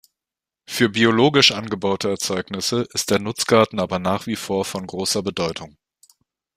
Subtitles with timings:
[0.65, 5.77] Für biologisch angebaute Erzeugnisse ist der Nutzgarten aber nach wie vor von großer Bedeutung.